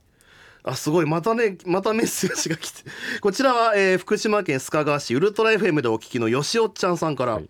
[0.63, 1.05] あすごい。
[1.05, 2.83] またねまたメッセージが来て。
[3.19, 7.49] こちらは、えー福島県須賀川市ウルトラ FM でお聞きのよしおっちゃんさんから、はい。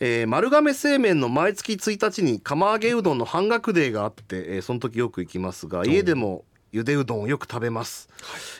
[0.00, 8.08] えー丸亀製麺の毎月1日に釜揚げうどんの半額デーがあって、えーその時よく行きますが家でもゆでうどんをよく食べます、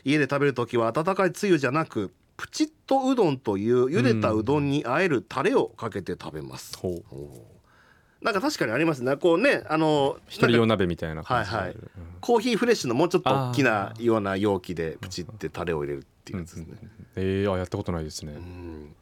[0.05, 8.25] 家で食べる時は温かいつゆじゃなくプチッとうどんという茹でたうどんにあえるタレをかけて食べます、ほう。
[8.25, 9.17] なんか確かにありますね。
[9.17, 11.77] こうねあの一人用鍋みたいな感じで、はいはい。
[11.77, 11.91] うん
[12.25, 16.79] コーヒーフレッシュのもうちょっと大きなあような容器でプチってタレを入れるっていうやつですね、
[17.17, 18.95] えー、あやったことないですね、うん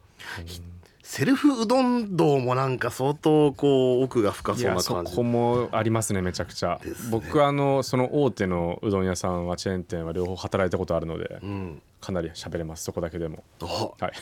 [1.03, 4.95] セルフうどん道もなんか相当こう奥が深いそうな感じ。
[4.95, 6.93] やそこもありますねめちゃくちゃ、ね。
[7.11, 11.83] 僕あのその大手のうどん屋さんはチェーン店は両方働いたことあるので、うん。
[12.01, 12.85] かなり喋れます。
[12.85, 13.43] そこだけでも。
[13.61, 14.13] おはい。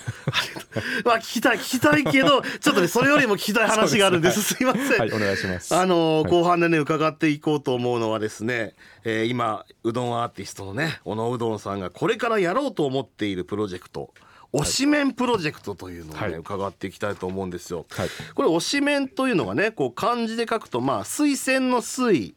[1.04, 4.42] まあ 聞きたい聞きたいけど ちょっとねそれよりも聞きたい話があるんです。
[4.42, 5.74] すいません、はいお願いします。
[5.74, 14.12] あの後半でね伺っていこうと思うのはですね、えー今うどんアーティストのね小野うどんさんがこれからやろうと思っているプロジェクト
[14.52, 16.32] 推し麺プロジェクトというのをね、はい。
[16.34, 17.86] 伺っていきたいと思うんですよ。
[17.90, 18.08] はい。
[18.34, 22.34] これ推し麺というのがねこう漢字で書くとまあ推薦の推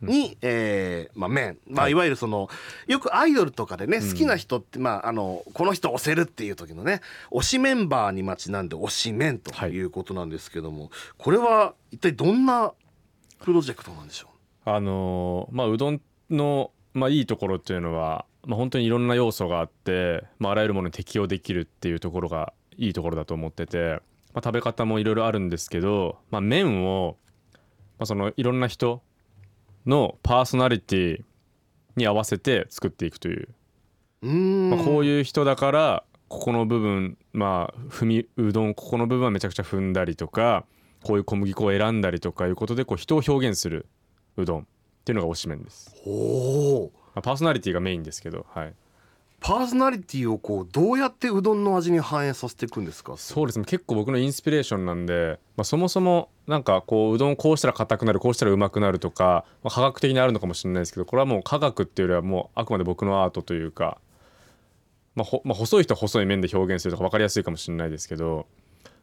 [0.00, 1.94] に、えーまあ、麺、まあ、い。
[1.94, 2.48] わゆるその
[2.88, 9.80] よくアイドルとかでね好きな人って、まあ、あのこの人推せるっていう時のね推しメンバーにまちなんで推し麺とい。
[9.82, 12.72] うことなんですけども、これは一体どんな
[13.40, 14.28] プロジェクトなんでしょ
[14.64, 24.00] あのーまあうどんの、まあ、いいところっていうのは、まあ、本当にいろんな要素があって、まあ、あらゆるものに適応できるっていうところがいいところだと思ってて、
[24.34, 27.16] まあ、食べ方もいろいろあるんですけど、まあ、麺を、
[27.98, 29.02] まあ、そのいろんな人
[29.86, 31.22] のパーソナリティ
[31.96, 33.48] に合わせて作っていくという、
[34.22, 40.64] まあ、こういう人だからここの部分まあ踏みうどんここの部分はめちゃくちゃ踏んだりとか
[41.02, 43.86] こういう小麦粉を選んだりとかいうことでこう人を表現する
[44.36, 44.64] うどんっ
[45.04, 45.94] ていうのが推し麺です。
[46.06, 48.74] おおまあパーソナリティがメインですけど、はい、
[49.40, 53.16] パーソナリティをこうどうやってうどんの味に反映させていくんですか？
[53.16, 53.64] そうですね。
[53.64, 63.98] 結構僕のインスピレーションなんで、まあ、そもそもなんかこううどんこうしたら硬くなるこうしたらうまくなるとか、まあ、科学的にあるのかもしれないですけどこれはもう科学っていうよりはもうあくまで僕のアートというか、
[65.14, 68.46] まあほまあ、細い人は細い面で表現するとか分かりやすいかもしれないですけど、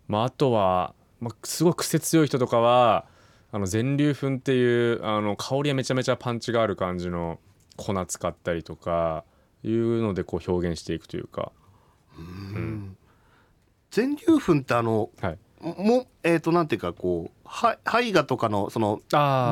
[0.08, 3.06] まあ、あとは、まあ、すごい癖強い人とかは
[3.52, 7.39] あの全粒粉っていうあの香りはめちゃめちゃパンチがある感じの
[7.80, 9.24] 粉使ったりとか
[9.63, 11.52] いうのでこう表現していくというか、
[13.92, 19.02] 全粒粉ってあのはい、もえっ、となんていうかこうは胚芽とかのその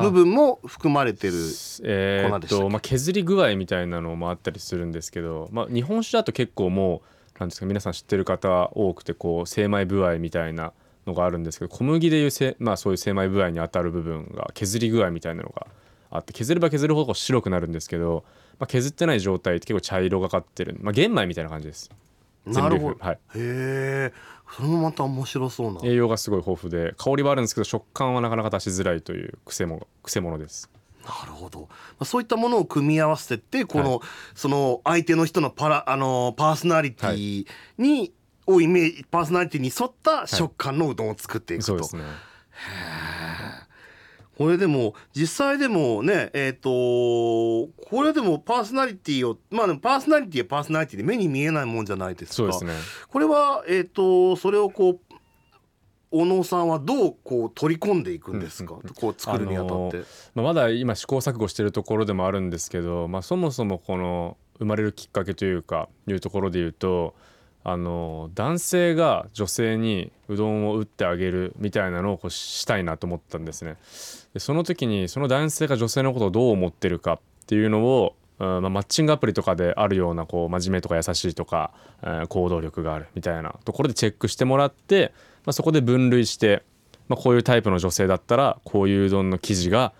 [0.02, 2.48] 部分も含まれてる粉でしたっけ？
[2.48, 7.02] とまあ、削り具合みたいなのもあったりするんですけど、まあ、日本酒だと結構も
[7.36, 10.72] うなんですか皆さん知ってる方多くてこう精米部合みたいな
[11.06, 15.66] のがあるんですけど小麦でいうせ、まあ、そういう精米部合に当たる部分が削り具合みたいなのが
[16.10, 18.24] あって削れば削るほど白くなるんですけど、
[18.58, 21.90] まあ、削ってない状態って結構茶色がかってる、まあ、玄米みたいな感じです。
[22.46, 24.12] なるほど、はい、へえ。
[24.56, 25.80] それもまた面白そうな。
[25.84, 30.70] 栄養がすごい豊富で香りはあるんですけど食感はなかなか出しづらいという癖も癖ものです。
[31.04, 31.66] なるほど、ま
[32.00, 34.00] あ、そういったものを組み合わせてってこの、はい。
[34.34, 38.12] その相手の人のパラあのパーソナリティに、
[38.46, 42.02] をイメージパーソナリティに沿った食感のうどんを作っていくと、そうですね
[44.38, 47.68] これでも実際でもねえっ、とこ
[48.04, 52.34] れでもパーソナリティをまあでもパーソナリティはパーソナリティで目に見えないもんじゃないですか。
[52.34, 52.72] そうですね。
[53.10, 55.14] これはえっ、とそれをこう
[56.12, 67.14] 小野さんはどうこう取り込んでいくんですか、うんうんこう作るにあたって、まあ、まだ今試行錯誤してるところでもあるんですけど、まあ、そもそもこの生まれるきっかけというかいうところで言うと
[67.64, 73.76] あの男性が女性にうどんを打ってあげるみたいなのをこうしたいなと思ったんですね。
[74.38, 81.72] でその時にその男性が女性のことをどう思ってるかっていうのを、うんまあ、マッチングアプリとかであるようなこう真面目とか優しいとか、
[82.02, 85.12] えー行動力があるみたいなところでチェックしてもらって、
[85.44, 86.62] まあ、そこで分類して、
[87.08, 89.92] まあ、こういうタイプの女性だったらこういううどんの生地が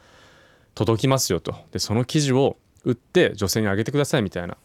[0.77, 1.57] 届きますよと。
[1.73, 4.57] でその生地を売って女性にあげてくださいみたいな。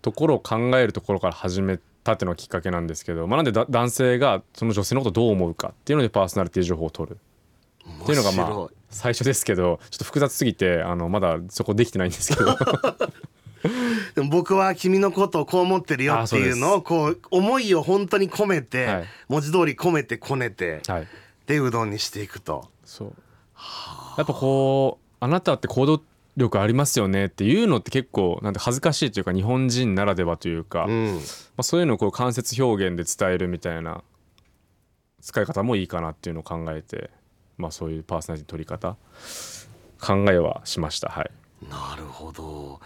[0.00, 7.18] ところを考えるところから始めたっていうのがきっかけなんですけど、まあ、なんでだ男性がその女性のことをどう思うかっていうのでパーソナリティ情報を取る
[8.02, 12.56] っていうのがまあ最初ですけどちょっと複雑すぎてあのまだそこできてないんですけど。
[14.14, 19.04] でも僕は君のことをこう思ってるよっていうのをこう思いを本当に込めて、はい。
[19.28, 21.08] 文字通り込めてこねて、はい。
[21.46, 22.68] でうどんにしていくと。
[22.84, 23.12] そう。
[24.16, 26.02] やっぱこうあなたって行動
[26.36, 31.20] 力ありますよねっていうのって結構なんて恥ずかしいというか日本人ならではというか、まうん。
[31.56, 34.02] あ、そういうのをこう間接表現で伝えるみたいな
[35.20, 37.10] 使い方もいいかなっていうのを考えて、
[37.58, 38.96] まあ、そういうパーソナリティの取り方
[40.00, 41.08] 考えはしました。
[41.08, 41.30] はい。
[41.68, 42.80] なるほど。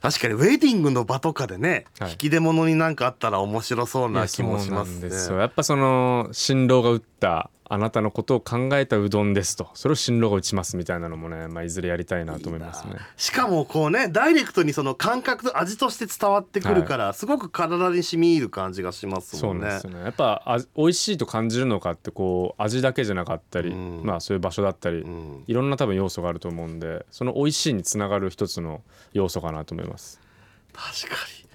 [0.00, 2.10] 確かにウェディングの場とかでね、はい。
[2.12, 5.38] 引き出物になんかあったら面白そうな気もしますね。
[5.38, 9.68] やっぱその新郎が打ったあなたのことを考えたうどんですと。
[9.74, 12.96] それを新郎が打ちますみたいなのもね、まあ、いずれやりたいなと思いますね。
[13.16, 20.00] しかもこうねダイレクトにその感覚と味として伝わってくるから、すごく体に染み入る感じがしますそうんもねですよね。
[20.00, 24.00] やっぱあ美味しいと感じるのかってこう味だけじゃなかったり、うん。
[24.04, 25.44] まあそういう場所だったり、うん。
[25.46, 30.20] いろんな多分要素があると思うんでその美味しいにつながる一つの要素かなと思います。
[30.72, 31.47] 確かに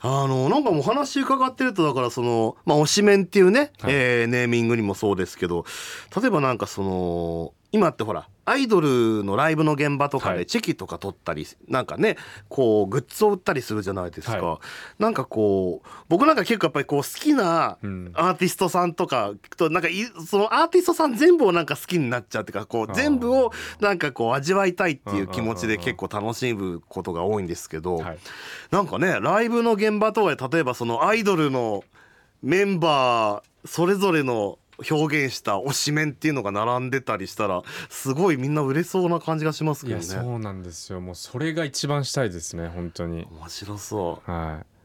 [0.00, 3.94] あのなんかもう話伺ってるとだからそのまあ推しメンっていうね、はい。
[3.94, 5.64] えーネーミングにもそうですけど
[6.20, 10.38] 例えばなんかその今ってほらアイドルのライブの現場とかはい。
[10.38, 12.16] でチェキとか取ったり、なんかね
[12.48, 14.60] こうグッズを売ったりするじゃないですか、は
[14.98, 18.10] なんかこう僕なんか結構やっぱりこう好きなうん。
[18.14, 19.94] アーティストさんとかとなんかい
[20.26, 28.18] そのアーティストさん全部をなんか好きになっちゃうっていうかこう全部をなんかこう味わいたいっていう気持ちで結構楽しむことが多いんですけど、はい。
[28.70, 31.84] なんかねライブの現場とかで例えばそのアイドルの
[32.42, 34.58] メンバーそれぞれの
[34.90, 40.02] 表現した推しメンっていうのが並んでたりしたらすごいみんな売れそうな感じがしますけどね。
[40.02, 41.00] そうなんですよ。
[41.00, 43.26] もうそれが一番したいですね本当に。
[43.30, 44.78] 面白そはい。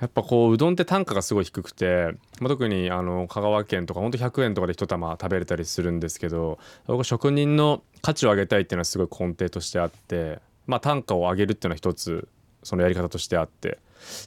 [0.00, 12.28] やっぱこううどんって単価がすごい低くて、まあ、特にあの香川県とかほんと100円とかで一玉食べれたりするんですけど僕は職人の価値を上げたいっていうのはすごい根底としてあって、まあ、単価を上げるっていうのは一つ
[12.62, 13.78] そのやり方としてあって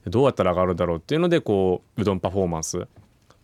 [0.06, 2.88] どうやったら上がるだろうっていうのでこううどんパフォーマンス、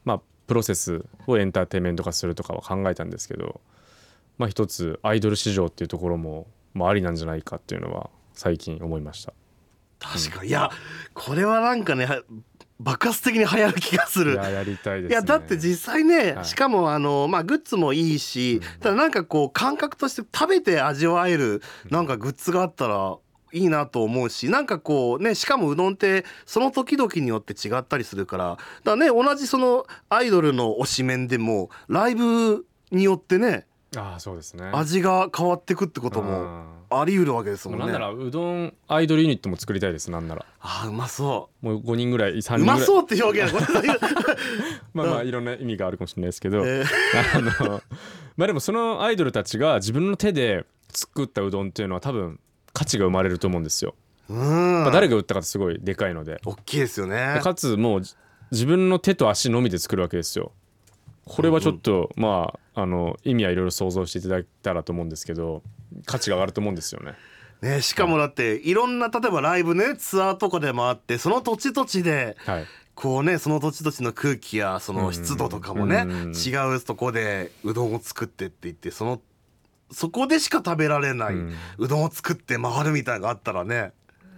[0.05, 3.61] まあ、プロセスをエンターテインメント化するとかは考えたんですけど、
[4.39, 9.31] まあ、一つアイドル市場っていうところも、まあ、ありなんじゃないかっていうのは最近思いました。
[9.31, 9.35] う
[9.99, 10.49] 確かに。
[10.49, 10.71] いや
[11.13, 12.23] これはなんかねは
[12.79, 14.33] 爆発的に流行る気がする。
[14.33, 16.45] いややりたいです、ね、いやだって実際ね、はい。
[16.45, 23.17] しかもあのまあグッズもいいし、ただなんかこう感覚として食べて味わえるなんかグッズがあったら
[23.51, 33.65] いいなと思うしなんかこうねしかもうどんってその時々によって違ったりするからだからね同じそのアイドルの推しメンでもライブによってね
[33.97, 34.69] ああそうですね。
[34.71, 37.85] 味が変わってくってこともあり得るわけですもんね。
[37.85, 40.45] なんならうどんアイドルユニットも作りたいですなんなら。
[40.59, 42.39] あーうまそもう5人ぐらい3う。
[42.39, 42.77] 人ぐらい。
[42.77, 43.53] うまそうって表現
[44.93, 46.85] まあまあいろんな意味があるかもしれないですけど、えー。
[47.35, 47.81] あの
[48.37, 52.39] まあでもそのアイドルたちが自分の手で作ったうどんっていうのは多分
[52.79, 53.93] 価値が生まれると思うんですよ、
[54.29, 54.83] うん。
[54.83, 56.39] まあ誰が売ったかってすごいでかいので。
[56.45, 57.33] 大きいですよね。
[57.33, 57.41] で。
[57.41, 58.15] かつもうじ
[58.51, 60.53] 自分の手と足のみで作るわけですよ。
[61.25, 65.61] これはちょっと、まああの意味はいろいろ想像していただいたらと思うんですけど
[66.05, 67.15] 価値が上がると思うんですよね。
[67.61, 72.65] ね、しかもだっていろんな例えばライブねツアーとかでもあってその土地土地ではい。
[72.95, 76.31] こうねその土地土地の空気やその湿度とかもねうんうんうん。
[76.31, 79.19] 違うとこでうどんを作ってって言ってその
[79.91, 81.53] そこでしか食べられない、うん。
[81.77, 83.91] うどんを作って回るみたいなのがあったらね。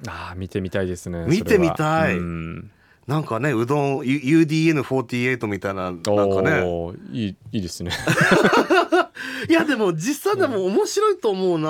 [0.08, 2.18] ああ見てみたいですね見てみたい。
[2.18, 2.72] うん。
[3.08, 6.64] なんかねうどん U- UDN48 みたいななんかね。
[7.12, 7.91] いいいいですね。
[9.49, 11.70] いやでも実際でも面白いと思うな、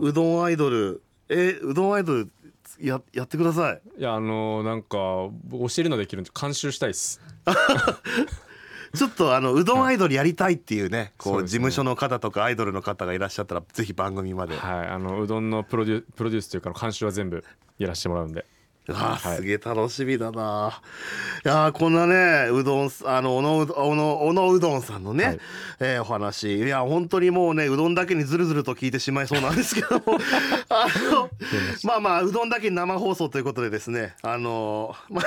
[0.00, 0.08] うん。
[0.08, 1.02] うどんアイドル。
[1.28, 2.30] えうどんアイドル
[2.80, 3.80] ややってください。
[3.98, 5.32] いやあのなんか教
[5.78, 7.20] えるのできるんで監修したいです
[8.94, 14.88] ちょっとあのうどんアイドルやりたいっていうねこう事務所の方とかアイドルの方がいらっしゃったらぜひ番組まで、はい。
[14.88, 17.44] あのうどんのプロデュプロデュースというか監修は全部
[17.78, 18.44] やらせてもらうんで
[18.94, 20.80] あすげえ楽しみだな。
[21.44, 25.38] いやーこんなねうどんあの小野うど小野小野うどんさんのね、はい。
[25.80, 26.58] えーお話。
[26.58, 30.02] いや本当にもうねうどんだけにずるずると聞いてしまいそうなんですけども。
[30.68, 31.30] あの
[31.84, 35.22] まあまあうどんだけに生放送ということでですねあのま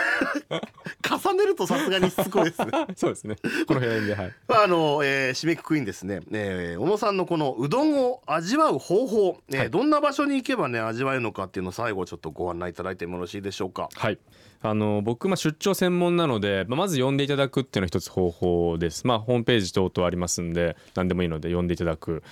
[0.50, 0.62] あ
[1.24, 2.68] 重ねるとさすがにしつこいですね。
[2.96, 3.36] そうですね。
[3.68, 4.34] この辺ではい。
[4.48, 9.70] あの、えー締めくくりにですね、えー小野さんのこのうどんを味わう方法、えーはい。
[9.70, 13.53] どんな場所に行けばね味わえるのかっていうのを最後ちょっとご案内いただいてもよろしいでしょうか。
[13.54, 13.90] しょうか？
[13.96, 14.20] はい。
[14.66, 22.24] あの僕、まあ、出張専門なので、まあまず呼んでいただくっていうのは一つ方法です、まあ、ホームページ等々ありますんで何でもいいので呼んでいただく。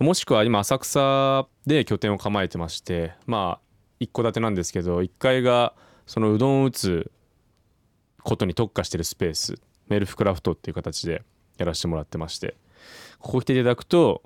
[0.00, 3.66] もしくは今浅草で拠点を構えてましてまあ
[3.98, 5.74] 一戸建てなんですけど1階が
[6.06, 7.10] そのうどんを打つ
[8.22, 11.22] ことに特化してるスペースメルフクラフトっていう形で
[11.58, 12.56] やらせてもらってまして
[13.18, 14.22] ここ来ていただくと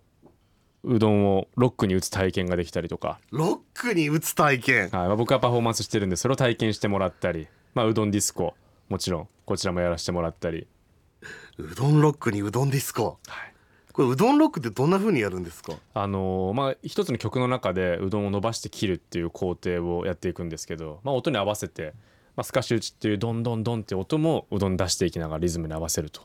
[0.85, 3.20] うどんをロックに打つ体験ができたりとか。
[3.30, 4.83] ロックに打つ体験。
[4.83, 4.91] はい。
[4.91, 8.55] まあ、僕はパフォーマンスしてるんでそれを体験してもらったり、まあ、うどんディスコ。
[8.89, 9.28] もちろん。
[9.45, 10.66] こちらもやらせてもらったり、
[11.59, 13.18] うどんロックにうどんディスコ。
[13.93, 15.74] これうどんロックってどんな風にやるんですか？
[15.93, 21.93] あのーまあ一つの曲の中でうどんを伸ばして切るっていう工程をやっていくんですけど、まあ、音に合わせて、
[22.35, 26.22] まあ、スカシ打ちっていうドンドンドンって音もうどん出していきながらリズムに合わせると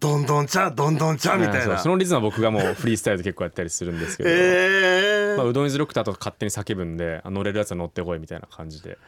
[0.00, 1.78] どんどんちゃどんどんちゃみたいな。
[1.78, 8.98] そのリズムは僕がもうフリースタイルで結構やったりするんですけど、えまあ、ーうどんイズロックだと勝手に叫ぶんであ乗れるやつは乗ってこいみたいな感じで。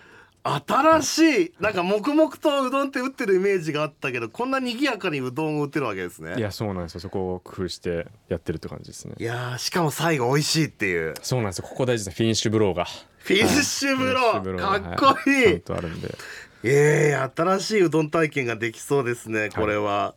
[0.43, 6.34] 新しいなんか黙々とうどんって打ってるイメージがあったけどこんな賑やかにうどんを打ってるわけですね。
[6.38, 7.01] いやそうなんですよ。
[7.01, 9.14] そこを工夫してやってるって感じですね。
[9.18, 11.14] いやーしかも最後美味しいっていう。
[11.22, 11.68] そうなんですよ。
[11.68, 12.14] ここ大事ですね。
[12.16, 12.86] フィニッシュブローが。
[13.18, 16.14] フィニッシュブロフィニッシュブローーかっこいい、はちゃんとあるんで。
[16.62, 20.14] ええ新しいうどん体験ができそうですねこれは、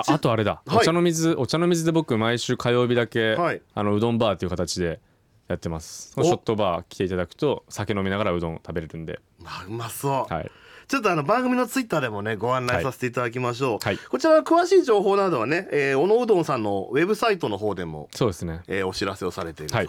[0.00, 0.78] ああとあれだ、はい。
[0.78, 3.62] お茶の水お茶の水で僕毎週火曜日だけ、はい。
[3.74, 5.00] あのうどんバーっていう形で
[5.48, 6.12] やってます。
[6.14, 9.20] シおョットバー来ていただくと酒飲みながらうどん食べれるんで。
[9.38, 10.50] まあうまそう、はい。
[10.86, 13.98] ちょっとあの番組のツイッターでもねご案内させていただきましょう、はい。
[13.98, 18.62] こちらの詳しい情報などはね、えー、小野うどんさんのウェブサイトの方でも、そうですね。
[18.66, 19.88] えーお知らせをされていると、はい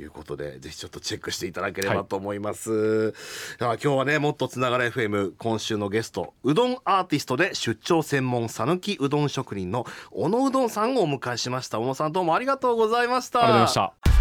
[0.00, 3.12] い、うことでぜひちょっとチェックしていただければと思います、
[3.58, 11.78] では今日はねもっとつながれ FM 今週のゲストうどんアーティストで出張専門讃岐うどん職人の小野うどんさんをお迎えしました。
[11.78, 13.44] 小野さんどうもありがとうございました。
[13.44, 14.19] ありがとうございました